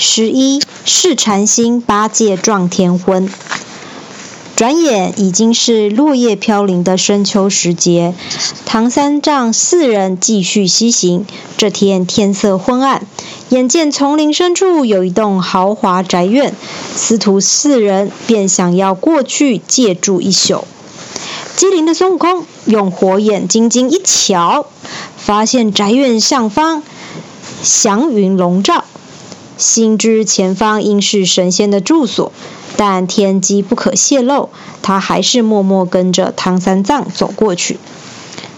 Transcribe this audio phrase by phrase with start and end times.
[0.00, 3.28] 十一试禅心八戒撞天婚。
[4.54, 8.14] 转眼已经是落叶飘零的深秋时节，
[8.64, 11.26] 唐三藏四人继续西行。
[11.56, 13.06] 这天天色昏暗，
[13.48, 16.54] 眼见丛林深处有一栋豪华宅院，
[16.96, 20.64] 师徒四人便想要过去借住一宿。
[21.56, 24.66] 机灵的孙悟空用火眼金睛一瞧，
[25.16, 26.84] 发现宅院上方
[27.62, 28.84] 祥云笼罩，
[29.58, 32.32] 心知前方应是神仙的住所。
[32.76, 34.50] 但天机不可泄露，
[34.82, 37.76] 他还是默默跟着唐三藏走过去。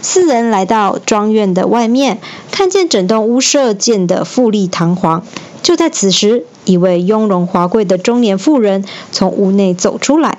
[0.03, 5.25] 四人来到庄院的外面，看见整栋屋舍建得富丽堂皇。
[5.63, 10.39] 就在此时，一位雍容华贵的中年妇人从屋内走出来。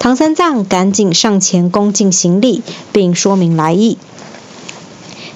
[0.00, 3.96] 唐三藏赶紧上前恭敬行礼，并说明来意。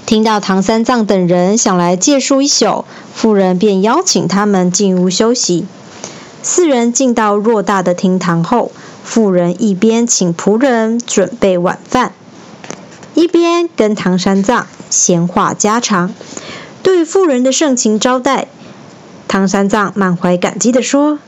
[0.09, 5.67] 听到唐三藏等人想来借宿一宿，妇人便邀请他们进屋休息。
[6.42, 8.73] 四人进到偌大的厅堂后，
[9.05, 12.14] 妇人一边请仆人准备晚饭，
[13.12, 16.14] 一边跟唐三藏闲话家常。
[16.83, 18.48] 对妇人的盛情招待，
[19.29, 21.19] 唐三藏满怀感激地说：“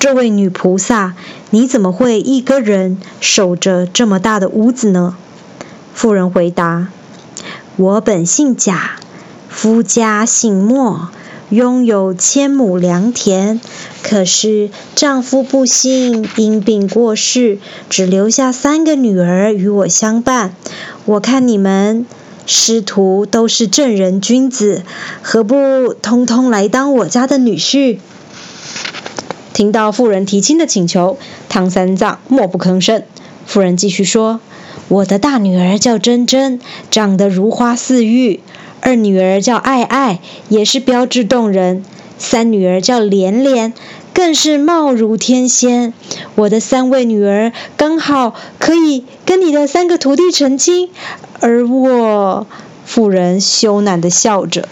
[0.00, 1.12] 这位女菩萨，
[1.50, 5.14] 你怎么会一个人守着这么大的屋子呢？”
[5.92, 6.88] 妇人回答
[7.78, 8.96] ：“我本姓贾，
[9.48, 11.08] 夫家姓莫。”
[11.50, 13.58] 拥有千亩良田，
[14.02, 20.54] 可是丈夫不幸因病过世，只留下三个女儿与我相伴。
[21.06, 22.04] 我看你们
[22.44, 24.82] 师徒都是正人君子，
[25.22, 27.96] 何不通通来当我家的女婿？
[29.54, 31.16] 听到妇人提亲的请求，
[31.48, 33.02] 唐三藏默不吭声。
[33.46, 34.40] 妇人继续说
[34.88, 38.40] ：“我的大女儿叫珍珍，长得如花似玉。”
[38.80, 41.82] 二女儿叫爱爱，也是标致动人；
[42.16, 43.74] 三女儿叫莲莲，
[44.14, 45.92] 更是貌如天仙。
[46.36, 50.90] 我的三位女儿刚好可以跟你的三个徒弟成亲，
[51.40, 52.46] 而我，
[52.86, 54.68] 妇人羞赧的笑着。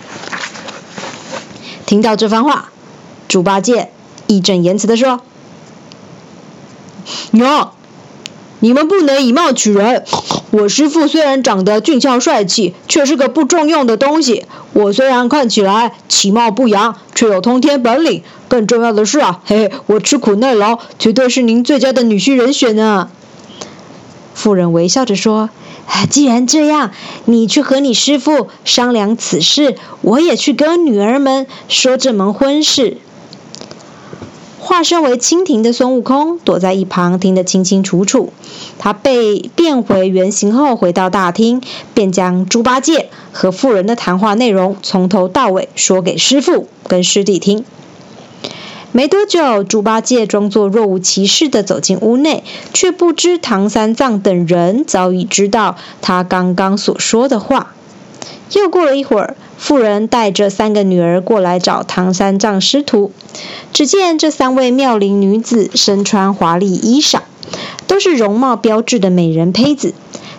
[1.84, 2.70] 听到这番话，
[3.26, 3.90] 猪八戒
[4.28, 5.20] 义正言辞的说
[7.32, 7.72] ：“娘，
[8.66, 10.02] 你们不能以貌取人。”
[10.50, 14.44] 我师父虽然长得俊俏帅气，却是个不中用的东西。
[14.72, 18.24] 我虽然看起来其貌不扬，却有通天本领。
[18.48, 23.08] 更重要的是啊，嘿嘿，我吃苦耐劳，绝对是您最佳的女婿人选呢。
[24.34, 25.50] 妇人微笑着说
[26.10, 26.90] ：“既然这样，
[27.24, 32.98] 你去和你师父商量此事，我也去跟女儿们说这门婚事。”
[34.66, 38.32] 化身为蜻蜓的孙悟空躲在一旁，听得清清楚楚。
[38.80, 41.62] 他被变回原形后，回到大厅，
[41.94, 47.64] 便将猪八戒和妇人的谈话内容从头到尾说给师傅跟师弟听。
[48.90, 52.42] 没多久，猪八戒装作若无其事地走进屋内，
[52.74, 57.72] 却不知唐三藏等人早已知道他刚刚所说的话。
[58.52, 59.36] 又过了一会儿。
[59.58, 63.10] 妇人带着三个女儿过来找唐三藏师徒。
[63.72, 67.20] 只见这三位妙龄女子身穿华丽衣裳，
[67.86, 69.94] 都是容貌标致的美人胚子。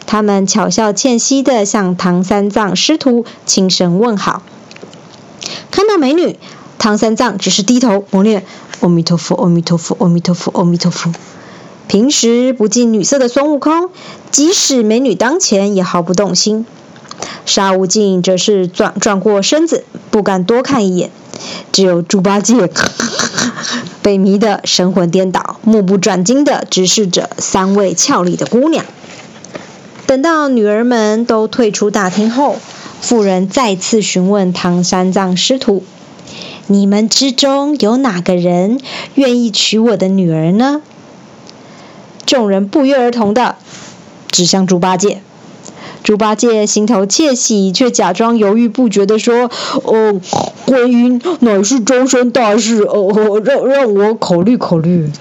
[0.05, 4.43] 她们巧笑倩兮地向唐三藏师徒轻声问好。
[5.71, 6.37] 看到美女，
[6.77, 8.45] 唐三藏只是低头默念
[8.81, 11.11] ：“阿弥陀佛，阿弥陀佛，阿弥陀佛，阿弥陀佛。”
[11.87, 13.89] 平时不近女色的孙悟空，
[14.29, 16.65] 即使美女当前，也毫不动心。
[17.47, 21.09] 沙悟净则是转转过身子，不敢多看一眼。
[21.71, 22.69] 只有猪八戒
[24.03, 28.85] 被迷得神魂颠倒，目不转睛地直视着三位俏丽的姑娘。
[30.05, 32.57] 等到女儿们都退出大厅后，
[33.01, 35.83] 妇人再次询问唐三藏师徒
[36.67, 38.79] ：“你们之中有哪个人
[39.15, 40.81] 愿意娶我的女儿呢？”
[42.25, 43.55] 众人不约而同地
[44.31, 45.21] 指向猪八戒。
[46.07, 49.51] 猪八戒心头窃喜，却假装犹豫不决地说
[49.83, 50.21] ：“哦，
[50.65, 55.11] 婚姻乃是终身大事，哦，让让我考虑考虑。”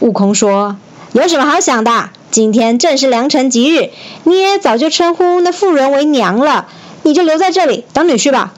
[0.00, 0.78] 悟空说
[1.14, 2.10] ：“有什么好想的？
[2.32, 3.90] 今天正是良辰吉日，
[4.24, 6.66] 你也早就称呼那妇人为娘了，
[7.04, 8.52] 你就留在这里当女婿吧。”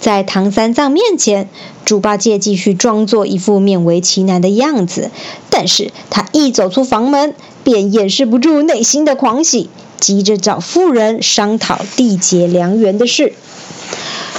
[0.00, 1.50] 在唐三藏面前，
[1.84, 5.10] 猪八戒继续装作一副勉为其难的样子，
[5.50, 7.34] 但是他一走出房门。
[7.64, 9.68] 便掩饰不住内心的狂喜，
[9.98, 13.32] 急着找妇人商讨缔结良缘的事。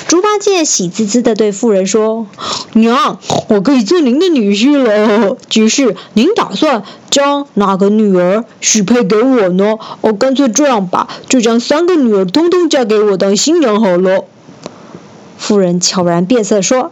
[0.08, 2.28] 猪八戒喜滋滋地对妇人说
[2.74, 5.36] ：“娘，我可以做您的女婿了。
[5.50, 9.80] 只是您打算将哪个女儿许配给我呢？
[10.02, 14.26] 哦，干脆这样吧，就将三个女儿通通嫁给我当新娘好了。”
[15.40, 16.92] 妇人悄然变色说：“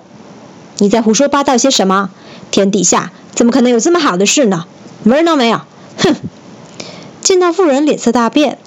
[0.79, 2.09] 你在胡说八道些什么？
[2.50, 4.65] 天底下怎么可能有这么好的事呢？
[5.03, 5.62] 门都没有！”
[5.98, 6.16] 哼！
[7.22, 8.57] 见到妇人脸色大变，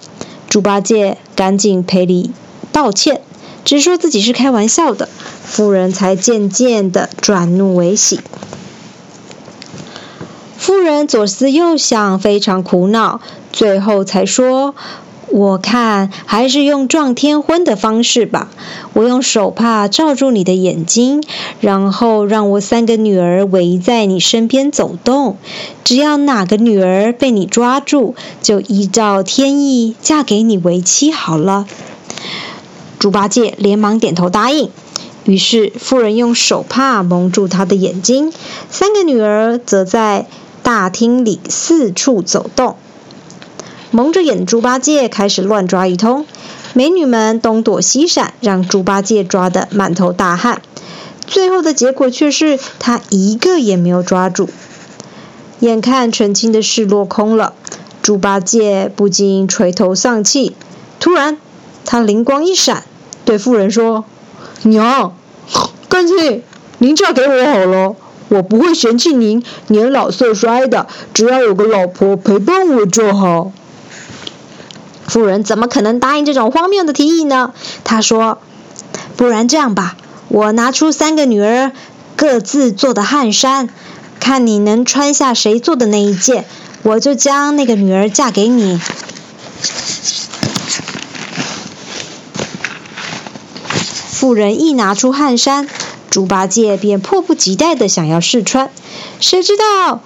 [0.49, 2.31] 猪八戒赶紧赔礼
[2.73, 3.21] 道歉，
[3.65, 5.09] 只说自己是开玩笑的。
[5.45, 8.21] 妇人才渐渐的转怒为喜。
[10.59, 13.21] 妇人左思右想，非常苦恼，
[13.53, 14.75] 最后才说
[15.37, 18.49] ：“我看还是用撞天婚的方式吧。
[18.95, 21.23] 我用手帕罩住你的眼睛，
[21.61, 25.37] 然后让我三个女儿围在你身边走动。
[25.85, 31.67] 只要哪个女儿被你抓住，就依照天意嫁给你为妻好了。”
[32.99, 34.71] 猪八戒连忙点头答应。
[35.25, 38.33] 于是妇人用手帕蒙住他的眼睛，
[38.71, 40.25] 三个女儿则在。
[40.63, 42.75] 大厅里四处走动，
[43.97, 46.27] 蒙着眼猪八戒开始乱抓一通，
[46.75, 50.61] 美女们东躲西闪，让猪八戒抓得满头大汗。
[51.27, 54.51] 最后的结果却是他一个也没有抓住。
[55.61, 57.55] 眼看成亲的事落空了，
[58.03, 60.55] 猪八戒不禁垂头丧气。
[61.01, 61.39] 突然，
[61.87, 62.85] 他灵光一闪，
[63.25, 64.05] 对妇人说
[64.65, 65.17] ：“娘，
[65.89, 66.45] 干脆
[66.77, 67.97] 您嫁给我好了。”
[68.29, 73.53] 我不会嫌弃您年老色衰的，只要有个老婆陪伴我就好。
[75.07, 77.53] 夫人怎么可能答应这种荒谬的提议呢？
[77.85, 78.39] 她说
[79.17, 79.97] ：“不然这样吧，
[80.29, 81.73] 我拿出三个女儿
[82.17, 83.69] 各自做的汗衫，
[84.21, 86.45] 看你能穿下谁做的那一件，
[86.83, 88.81] 我就将那个女儿嫁给你。”
[94.11, 95.69] 妇人一拿出汗衫。
[96.09, 98.71] 猪八戒便迫不及待的想要试穿，
[99.21, 100.01] 谁知道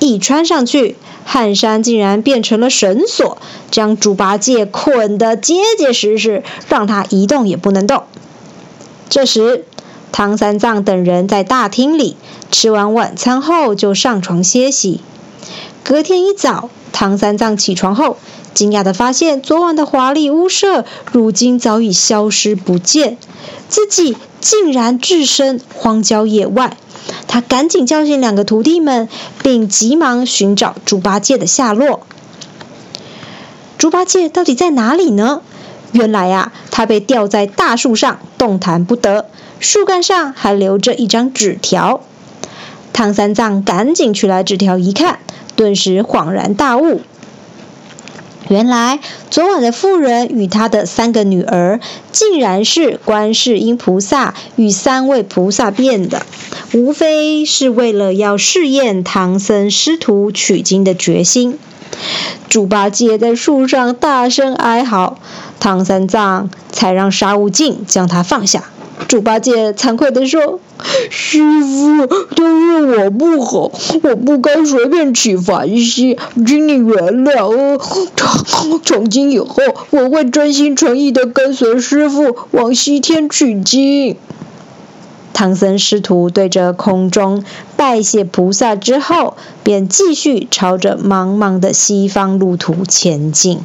[0.00, 3.38] 一穿上去，汗衫竟然变成了绳索，
[3.70, 8.04] 将猪八戒捆得结结实实，让他一动也不能动。
[9.08, 9.64] 这时，
[10.12, 12.16] 唐三藏等人在大厅里
[12.50, 15.00] 吃完晚餐后就上床歇息。
[15.82, 18.16] 隔天一早，唐三藏起床后，
[18.54, 23.18] 惊讶的发现昨晚的华丽屋舍如今早已消失不见，
[23.68, 24.16] 自己。
[24.40, 26.76] 竟然置身荒郊野外，
[27.26, 29.08] 他赶紧叫醒两个徒弟们，
[29.42, 32.06] 并急忙寻找猪八戒的下落。
[33.76, 35.42] 猪八戒到底在哪里呢？
[35.92, 39.26] 原来呀，他被吊在大树上，动弹不得，
[39.60, 42.00] 树干上还留着一张纸条。
[42.92, 45.18] 唐三藏赶紧取来纸条一看，
[45.56, 47.00] 顿时恍然大悟。
[48.48, 49.00] 原来
[49.30, 51.80] 昨晚的妇人与她的三个女儿，
[52.12, 56.26] 竟然是观世音菩萨与三位菩萨变的，
[56.74, 61.58] 无非是为了要试验唐僧师徒取经的决心。
[62.48, 65.18] 猪八戒在树上大声哀嚎，
[65.58, 68.64] 唐三藏才让沙悟净将他放下。
[69.08, 70.60] 猪八戒惭愧地说
[71.10, 73.70] ：“师傅，都是我不好，
[74.02, 77.46] 我不该随便起凡心，请你原谅。
[77.46, 77.78] 哦
[78.84, 79.56] 从今以后，
[79.90, 84.16] 我会专心诚意地跟随师傅往西天取经。”
[85.34, 87.42] 唐僧师徒对着空中
[87.76, 93.60] 拜谢菩萨之后，便继续朝着茫茫的西方路途前进。